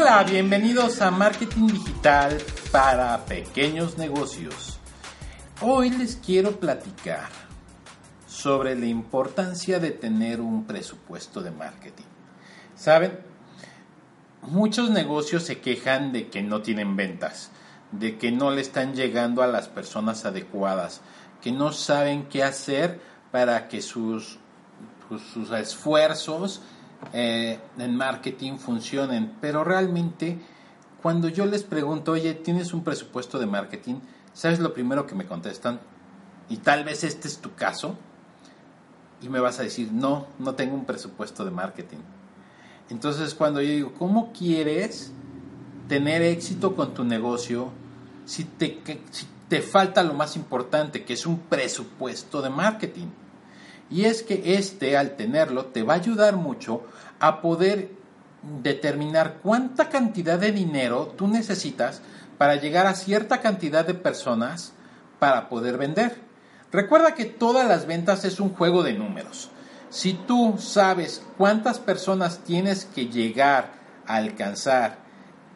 Hola, 0.00 0.24
bienvenidos 0.24 1.02
a 1.02 1.10
Marketing 1.10 1.66
Digital 1.66 2.38
para 2.72 3.22
Pequeños 3.26 3.98
Negocios. 3.98 4.78
Hoy 5.60 5.90
les 5.90 6.16
quiero 6.16 6.52
platicar 6.52 7.28
sobre 8.26 8.74
la 8.76 8.86
importancia 8.86 9.78
de 9.78 9.90
tener 9.90 10.40
un 10.40 10.64
presupuesto 10.64 11.42
de 11.42 11.50
marketing. 11.50 12.06
¿Saben? 12.76 13.20
Muchos 14.40 14.88
negocios 14.88 15.42
se 15.42 15.60
quejan 15.60 16.12
de 16.12 16.28
que 16.28 16.42
no 16.42 16.62
tienen 16.62 16.96
ventas, 16.96 17.50
de 17.92 18.16
que 18.16 18.32
no 18.32 18.50
le 18.50 18.62
están 18.62 18.94
llegando 18.94 19.42
a 19.42 19.48
las 19.48 19.68
personas 19.68 20.24
adecuadas, 20.24 21.02
que 21.42 21.52
no 21.52 21.72
saben 21.72 22.24
qué 22.30 22.42
hacer 22.42 23.02
para 23.30 23.68
que 23.68 23.82
sus, 23.82 24.38
pues, 25.10 25.20
sus 25.34 25.50
esfuerzos 25.50 26.62
eh, 27.12 27.58
en 27.78 27.96
marketing 27.96 28.58
funcionen. 28.58 29.34
Pero 29.40 29.64
realmente, 29.64 30.38
cuando 31.02 31.28
yo 31.28 31.46
les 31.46 31.62
pregunto, 31.62 32.12
oye, 32.12 32.34
¿tienes 32.34 32.72
un 32.72 32.84
presupuesto 32.84 33.38
de 33.38 33.46
marketing? 33.46 33.96
¿Sabes 34.32 34.60
lo 34.60 34.72
primero 34.72 35.06
que 35.06 35.14
me 35.14 35.26
contestan? 35.26 35.80
Y 36.48 36.58
tal 36.58 36.84
vez 36.84 37.04
este 37.04 37.28
es 37.28 37.38
tu 37.38 37.54
caso. 37.54 37.96
Y 39.22 39.28
me 39.28 39.40
vas 39.40 39.58
a 39.60 39.62
decir, 39.62 39.92
no, 39.92 40.26
no 40.38 40.54
tengo 40.54 40.74
un 40.74 40.84
presupuesto 40.84 41.44
de 41.44 41.50
marketing. 41.50 41.98
Entonces 42.90 43.34
cuando 43.34 43.60
yo 43.60 43.70
digo, 43.70 43.92
¿cómo 43.98 44.32
quieres 44.32 45.12
tener 45.88 46.22
éxito 46.22 46.74
con 46.74 46.94
tu 46.94 47.04
negocio 47.04 47.70
si 48.24 48.44
te, 48.44 48.80
si 49.10 49.26
te 49.48 49.62
falta 49.62 50.02
lo 50.02 50.14
más 50.14 50.36
importante, 50.36 51.04
que 51.04 51.12
es 51.12 51.26
un 51.26 51.38
presupuesto 51.38 52.42
de 52.42 52.50
marketing? 52.50 53.08
Y 53.90 54.04
es 54.04 54.22
que 54.22 54.54
este, 54.54 54.96
al 54.96 55.16
tenerlo, 55.16 55.66
te 55.66 55.82
va 55.82 55.94
a 55.94 55.96
ayudar 55.96 56.36
mucho 56.36 56.82
a 57.18 57.40
poder 57.40 57.90
determinar 58.62 59.38
cuánta 59.42 59.88
cantidad 59.88 60.38
de 60.38 60.52
dinero 60.52 61.12
tú 61.16 61.28
necesitas 61.28 62.00
para 62.38 62.56
llegar 62.56 62.86
a 62.86 62.94
cierta 62.94 63.40
cantidad 63.40 63.84
de 63.84 63.94
personas 63.94 64.72
para 65.18 65.48
poder 65.48 65.76
vender. 65.76 66.16
Recuerda 66.72 67.14
que 67.14 67.24
todas 67.24 67.68
las 67.68 67.86
ventas 67.86 68.24
es 68.24 68.40
un 68.40 68.50
juego 68.54 68.82
de 68.82 68.94
números. 68.94 69.50
Si 69.90 70.14
tú 70.14 70.56
sabes 70.58 71.22
cuántas 71.36 71.80
personas 71.80 72.38
tienes 72.44 72.84
que 72.84 73.06
llegar 73.06 73.72
a 74.06 74.16
alcanzar 74.16 74.98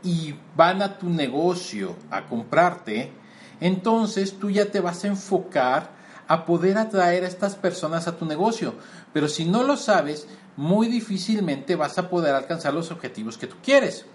y 0.02 0.34
van 0.56 0.82
a 0.82 0.98
tu 0.98 1.08
negocio 1.08 1.96
a 2.10 2.26
comprarte, 2.26 3.12
entonces 3.60 4.38
tú 4.38 4.50
ya 4.50 4.66
te 4.66 4.80
vas 4.80 5.04
a 5.04 5.08
enfocar 5.08 5.90
a 6.28 6.44
poder 6.46 6.78
atraer 6.78 7.24
a 7.24 7.28
estas 7.28 7.56
personas 7.56 8.08
a 8.08 8.16
tu 8.16 8.24
negocio. 8.24 8.74
Pero 9.12 9.28
si 9.28 9.44
no 9.44 9.62
lo 9.62 9.76
sabes, 9.76 10.26
muy 10.56 10.88
difícilmente 10.88 11.76
vas 11.76 11.98
a 11.98 12.08
poder 12.08 12.34
alcanzar 12.34 12.74
los 12.74 12.90
objetivos 12.90 13.38
que 13.38 13.46
tú 13.46 13.56
quieres. 13.62 14.06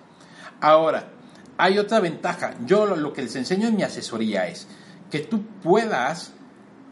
Ahora, 0.61 1.09
hay 1.57 1.77
otra 1.77 1.99
ventaja. 1.99 2.55
Yo 2.65 2.85
lo, 2.85 3.13
que 3.13 3.21
les 3.21 3.35
enseño 3.35 3.67
en 3.67 3.75
mi 3.75 3.83
asesoría 3.83 4.47
es 4.47 4.67
que 5.11 5.19
tú 5.19 5.43
puedas 5.61 6.33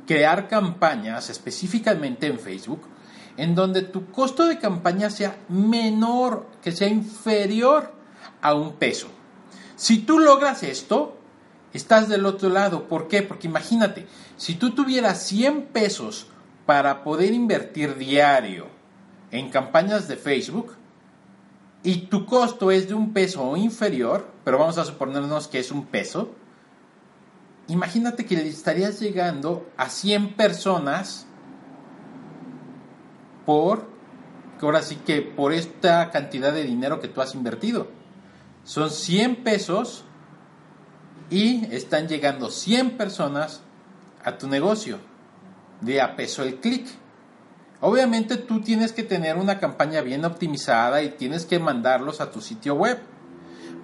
crear 0.05 0.47
campañas 0.47 1.29
específicamente 1.29 2.27
en 2.27 2.39
Facebook 2.39 2.81
en 3.37 3.53
donde 3.53 3.83
tu 3.83 4.11
costo 4.11 4.47
de 4.47 4.57
campaña 4.57 5.09
sea 5.09 5.37
menor, 5.47 6.47
que 6.61 6.71
sea 6.71 6.87
inferior 6.87 7.93
a 8.41 8.55
un 8.55 8.73
peso. 8.73 9.07
Si 9.75 9.99
tú 9.99 10.17
logras 10.19 10.63
esto, 10.63 11.16
estás 11.73 12.09
del 12.09 12.25
otro 12.25 12.49
lado. 12.49 12.87
¿Por 12.87 13.07
qué? 13.07 13.21
Porque 13.21 13.47
imagínate, 13.47 14.07
si 14.37 14.55
tú 14.55 14.71
tuvieras 14.71 15.23
100 15.23 15.67
pesos 15.67 16.27
para 16.65 17.03
poder 17.03 17.33
invertir 17.33 17.95
diario 17.95 18.67
en 19.31 19.49
campañas 19.49 20.07
de 20.07 20.17
Facebook 20.17 20.73
y 21.83 22.07
tu 22.07 22.25
costo 22.25 22.71
es 22.71 22.87
de 22.87 22.93
un 22.93 23.13
peso 23.13 23.43
o 23.43 23.57
inferior, 23.57 24.27
pero 24.43 24.59
vamos 24.59 24.77
a 24.77 24.85
suponernos 24.85 25.47
que 25.47 25.59
es 25.59 25.71
un 25.71 25.85
peso, 25.85 26.31
imagínate 27.67 28.25
que 28.25 28.35
le 28.35 28.47
estarías 28.47 28.99
llegando 28.99 29.69
a 29.77 29.89
100 29.89 30.35
personas 30.35 31.27
por, 33.45 33.87
ahora 34.61 34.81
sí 34.81 34.97
que 34.97 35.21
por 35.21 35.53
esta 35.53 36.11
cantidad 36.11 36.51
de 36.51 36.63
dinero 36.63 36.99
que 36.99 37.07
tú 37.07 37.21
has 37.21 37.33
invertido. 37.35 37.87
Son 38.65 38.91
100 38.91 39.43
pesos 39.43 40.03
y 41.29 41.65
están 41.73 42.07
llegando 42.07 42.49
100 42.49 42.97
personas 42.97 43.61
a 44.23 44.37
tu 44.37 44.47
negocio 44.47 44.99
de 45.81 46.01
a 46.01 46.15
peso 46.15 46.43
el 46.43 46.55
clic. 46.55 46.87
Obviamente 47.79 48.37
tú 48.37 48.61
tienes 48.61 48.91
que 48.91 49.03
tener 49.03 49.37
una 49.37 49.59
campaña 49.59 50.01
bien 50.01 50.25
optimizada 50.25 51.03
y 51.03 51.09
tienes 51.09 51.45
que 51.45 51.59
mandarlos 51.59 52.21
a 52.21 52.31
tu 52.31 52.41
sitio 52.41 52.75
web. 52.75 52.99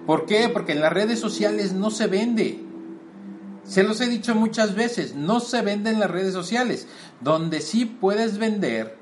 ¿Por 0.06 0.26
qué? 0.26 0.48
Porque 0.48 0.72
en 0.72 0.80
las 0.80 0.92
redes 0.92 1.20
sociales 1.20 1.72
no 1.72 1.90
se 1.90 2.06
vende. 2.06 2.60
Se 3.64 3.82
los 3.82 4.00
he 4.00 4.06
dicho 4.06 4.34
muchas 4.34 4.74
veces, 4.74 5.14
no 5.14 5.40
se 5.40 5.62
vende 5.62 5.90
en 5.90 6.00
las 6.00 6.10
redes 6.10 6.34
sociales. 6.34 6.86
Donde 7.20 7.60
sí 7.60 7.86
puedes 7.86 8.38
vender 8.38 8.98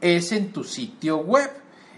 es 0.00 0.32
en 0.32 0.52
tu 0.52 0.62
sitio 0.64 1.18
web. 1.18 1.50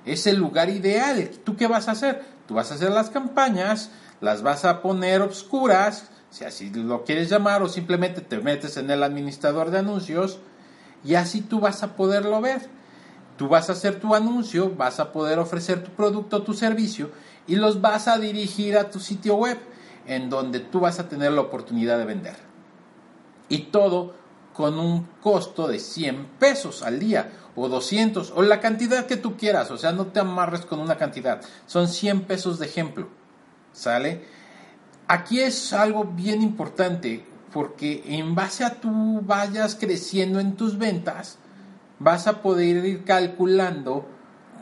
Es 0.04 0.26
el 0.26 0.36
lugar 0.36 0.68
ideal. 0.68 1.30
¿Tú 1.44 1.56
qué 1.56 1.66
vas 1.66 1.88
a 1.88 1.92
hacer? 1.92 2.22
Tú 2.46 2.54
vas 2.54 2.70
a 2.70 2.74
hacer 2.74 2.90
las 2.90 3.10
campañas, 3.10 3.90
las 4.20 4.42
vas 4.42 4.64
a 4.64 4.82
poner 4.82 5.22
obscuras, 5.22 6.10
si 6.30 6.44
así 6.44 6.70
lo 6.70 7.04
quieres 7.04 7.30
llamar, 7.30 7.62
o 7.62 7.68
simplemente 7.68 8.20
te 8.20 8.38
metes 8.38 8.76
en 8.76 8.90
el 8.90 9.02
administrador 9.02 9.70
de 9.70 9.78
anuncios 9.78 10.38
y 11.04 11.14
así 11.14 11.42
tú 11.42 11.60
vas 11.60 11.82
a 11.82 11.96
poderlo 11.96 12.40
ver. 12.40 12.62
Tú 13.36 13.48
vas 13.48 13.68
a 13.68 13.72
hacer 13.72 14.00
tu 14.00 14.14
anuncio, 14.14 14.74
vas 14.76 15.00
a 15.00 15.12
poder 15.12 15.38
ofrecer 15.38 15.82
tu 15.82 15.90
producto 15.90 16.38
o 16.38 16.42
tu 16.42 16.54
servicio 16.54 17.10
y 17.46 17.56
los 17.56 17.80
vas 17.80 18.08
a 18.08 18.18
dirigir 18.18 18.76
a 18.78 18.90
tu 18.90 19.00
sitio 19.00 19.36
web 19.36 19.58
en 20.06 20.30
donde 20.30 20.60
tú 20.60 20.80
vas 20.80 21.00
a 21.00 21.08
tener 21.08 21.32
la 21.32 21.40
oportunidad 21.40 21.98
de 21.98 22.04
vender. 22.04 22.36
Y 23.48 23.58
todo 23.70 24.14
con 24.54 24.78
un 24.78 25.06
costo 25.20 25.68
de 25.68 25.78
100 25.78 26.26
pesos 26.38 26.82
al 26.82 26.98
día 26.98 27.30
o 27.56 27.68
200 27.68 28.32
o 28.34 28.42
la 28.42 28.60
cantidad 28.60 29.06
que 29.06 29.16
tú 29.16 29.36
quieras, 29.36 29.70
o 29.70 29.76
sea, 29.76 29.92
no 29.92 30.06
te 30.06 30.20
amarres 30.20 30.62
con 30.62 30.80
una 30.80 30.96
cantidad, 30.96 31.42
son 31.66 31.88
100 31.88 32.22
pesos 32.22 32.58
de 32.58 32.66
ejemplo. 32.66 33.08
¿Sale? 33.72 34.22
Aquí 35.08 35.40
es 35.40 35.72
algo 35.72 36.04
bien 36.04 36.40
importante 36.40 37.26
porque 37.52 38.02
en 38.06 38.34
base 38.34 38.64
a 38.64 38.80
tú 38.80 39.20
vayas 39.22 39.74
creciendo 39.74 40.40
en 40.40 40.56
tus 40.56 40.78
ventas, 40.78 41.38
vas 41.98 42.26
a 42.26 42.40
poder 42.40 42.84
ir 42.84 43.04
calculando 43.04 44.08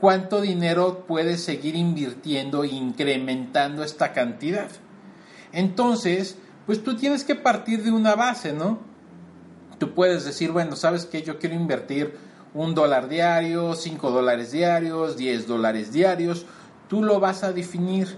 cuánto 0.00 0.40
dinero 0.40 1.04
puedes 1.06 1.44
seguir 1.44 1.76
invirtiendo 1.76 2.64
e 2.64 2.68
incrementando 2.68 3.84
esta 3.84 4.12
cantidad. 4.12 4.68
Entonces, 5.52 6.38
pues 6.66 6.82
tú 6.82 6.96
tienes 6.96 7.24
que 7.24 7.34
partir 7.34 7.82
de 7.84 7.92
una 7.92 8.14
base, 8.14 8.52
¿no? 8.52 8.91
Tú 9.82 9.94
puedes 9.94 10.24
decir, 10.24 10.52
bueno, 10.52 10.76
¿sabes 10.76 11.06
qué? 11.06 11.22
Yo 11.22 11.40
quiero 11.40 11.56
invertir 11.56 12.16
un 12.54 12.72
dólar 12.72 13.08
diario, 13.08 13.74
cinco 13.74 14.12
dólares 14.12 14.52
diarios, 14.52 15.16
diez 15.16 15.48
dólares 15.48 15.92
diarios. 15.92 16.46
Tú 16.86 17.02
lo 17.02 17.18
vas 17.18 17.42
a 17.42 17.52
definir 17.52 18.16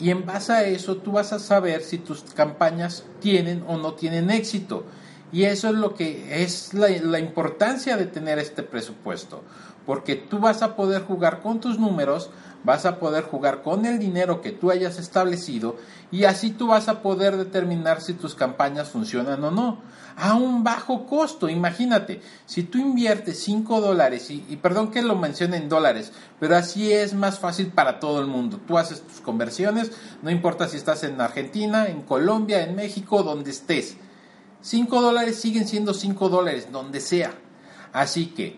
y 0.00 0.10
en 0.10 0.26
base 0.26 0.52
a 0.52 0.64
eso 0.64 0.96
tú 0.96 1.12
vas 1.12 1.32
a 1.32 1.38
saber 1.38 1.82
si 1.82 1.98
tus 1.98 2.22
campañas 2.34 3.04
tienen 3.20 3.62
o 3.68 3.76
no 3.76 3.94
tienen 3.94 4.28
éxito. 4.28 4.86
Y 5.30 5.44
eso 5.44 5.68
es 5.68 5.74
lo 5.76 5.94
que 5.94 6.42
es 6.42 6.74
la, 6.74 6.88
la, 6.88 7.20
importancia 7.20 7.96
de 7.96 8.06
tener 8.06 8.40
este 8.40 8.64
presupuesto, 8.64 9.44
porque 9.86 10.16
tú 10.16 10.40
vas 10.40 10.62
a 10.62 10.74
poder 10.74 11.02
jugar 11.02 11.42
con 11.42 11.60
tus 11.60 11.78
números, 11.78 12.30
vas 12.64 12.86
a 12.86 12.98
poder 12.98 13.24
jugar 13.24 13.62
con 13.62 13.86
el 13.86 13.98
dinero 13.98 14.40
que 14.40 14.50
tú 14.50 14.70
hayas 14.70 14.98
establecido 14.98 15.76
y 16.10 16.24
así 16.24 16.50
tú 16.50 16.68
vas 16.68 16.88
a 16.88 17.02
poder 17.02 17.36
determinar 17.36 18.00
si 18.00 18.14
tus 18.14 18.34
campañas 18.34 18.88
funcionan 18.88 19.44
o 19.44 19.50
no 19.50 19.94
a 20.16 20.34
un 20.34 20.64
bajo 20.64 21.06
costo. 21.06 21.48
Imagínate, 21.48 22.20
si 22.46 22.62
tú 22.62 22.78
inviertes 22.78 23.42
5 23.42 23.80
dólares, 23.80 24.30
y, 24.30 24.40
perdón 24.62 24.90
que 24.90 25.02
lo 25.02 25.16
mencione 25.16 25.56
en 25.56 25.68
dólares, 25.68 26.12
pero 26.40 26.56
así 26.56 26.92
es 26.92 27.14
más 27.14 27.38
fácil 27.38 27.68
para 27.68 28.00
todo 28.00 28.20
el 28.20 28.26
mundo. 28.26 28.60
Tú 28.66 28.78
haces 28.78 29.02
tus 29.02 29.20
conversiones, 29.20 29.92
no 30.22 30.30
importa 30.30 30.68
si 30.68 30.76
estás 30.76 31.04
en 31.04 31.20
Argentina, 31.20 31.86
en 31.86 32.02
Colombia, 32.02 32.62
en 32.62 32.76
México, 32.76 33.22
donde 33.22 33.50
estés. 33.50 33.96
5 34.62 35.00
dólares 35.00 35.40
siguen 35.40 35.66
siendo 35.66 35.92
5 35.94 36.28
dólares, 36.28 36.68
donde 36.70 37.00
sea. 37.00 37.34
Así 37.92 38.26
que 38.26 38.56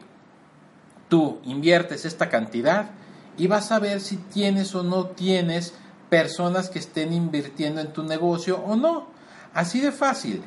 tú 1.08 1.40
inviertes 1.44 2.04
esta 2.04 2.28
cantidad 2.28 2.90
y 3.36 3.46
vas 3.46 3.72
a 3.72 3.78
ver 3.78 4.00
si 4.00 4.16
tienes 4.16 4.74
o 4.74 4.82
no 4.82 5.06
tienes 5.06 5.74
personas 6.08 6.70
que 6.70 6.78
estén 6.78 7.12
invirtiendo 7.12 7.80
en 7.80 7.92
tu 7.92 8.02
negocio 8.02 8.58
o 8.58 8.76
no. 8.76 9.08
Así 9.54 9.80
de 9.80 9.92
fácil 9.92 10.42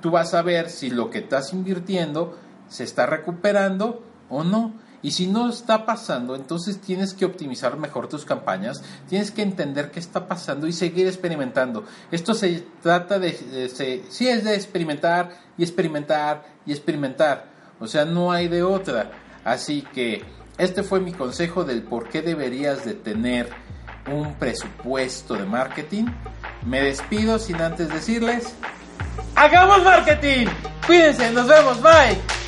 tú 0.00 0.10
vas 0.10 0.34
a 0.34 0.42
ver 0.42 0.70
si 0.70 0.90
lo 0.90 1.10
que 1.10 1.18
estás 1.18 1.52
invirtiendo 1.52 2.38
se 2.68 2.84
está 2.84 3.06
recuperando 3.06 4.02
o 4.28 4.44
no. 4.44 4.74
Y 5.02 5.12
si 5.12 5.26
no 5.26 5.48
está 5.48 5.86
pasando, 5.86 6.36
entonces 6.36 6.78
tienes 6.78 7.14
que 7.14 7.24
optimizar 7.24 7.78
mejor 7.78 8.08
tus 8.08 8.26
campañas, 8.26 8.82
tienes 9.08 9.30
que 9.30 9.40
entender 9.40 9.90
qué 9.90 9.98
está 9.98 10.28
pasando 10.28 10.66
y 10.66 10.72
seguir 10.72 11.06
experimentando. 11.06 11.84
Esto 12.10 12.34
se 12.34 12.66
trata 12.82 13.18
de, 13.18 13.32
sí 14.10 14.28
es 14.28 14.44
de 14.44 14.54
experimentar 14.54 15.30
y 15.56 15.62
experimentar 15.62 16.44
y 16.66 16.72
experimentar. 16.72 17.46
O 17.80 17.86
sea, 17.86 18.04
no 18.04 18.30
hay 18.30 18.48
de 18.48 18.62
otra. 18.62 19.10
Así 19.42 19.82
que 19.94 20.22
este 20.60 20.82
fue 20.82 21.00
mi 21.00 21.12
consejo 21.12 21.64
del 21.64 21.82
por 21.82 22.10
qué 22.10 22.20
deberías 22.20 22.84
de 22.84 22.92
tener 22.92 23.48
un 24.12 24.34
presupuesto 24.34 25.34
de 25.34 25.46
marketing. 25.46 26.04
Me 26.66 26.82
despido 26.82 27.38
sin 27.38 27.56
antes 27.62 27.88
decirles, 27.88 28.54
¡hagamos 29.34 29.82
marketing! 29.82 30.46
Cuídense, 30.86 31.30
nos 31.30 31.48
vemos, 31.48 31.80
bye. 31.80 32.39